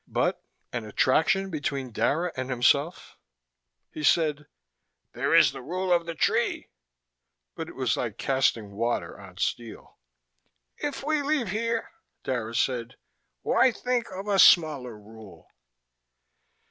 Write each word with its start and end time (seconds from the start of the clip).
But 0.07 0.43
an 0.73 0.83
attraction 0.83 1.51
between 1.51 1.91
Dara 1.91 2.31
and 2.35 2.49
himself... 2.49 3.19
he 3.91 4.01
said: 4.01 4.47
"There 5.13 5.35
is 5.35 5.51
the 5.51 5.61
rule 5.61 5.93
of 5.93 6.07
the 6.07 6.15
tree," 6.15 6.71
but 7.53 7.69
it 7.69 7.75
was 7.75 7.95
like 7.97 8.17
casting 8.17 8.71
water 8.71 9.19
on 9.19 9.37
steel. 9.37 9.99
"If 10.77 11.03
we 11.03 11.21
leave 11.21 11.49
here," 11.49 11.91
Dara 12.23 12.55
said, 12.55 12.95
"why 13.43 13.71
think 13.71 14.07
of 14.09 14.27
a 14.27 14.39
smaller 14.39 14.97
rule?" 14.97 15.45